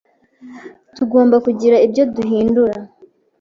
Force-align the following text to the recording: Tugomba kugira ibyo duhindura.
Tugomba 0.95 1.35
kugira 1.45 1.75
ibyo 1.85 2.03
duhindura. 2.15 2.77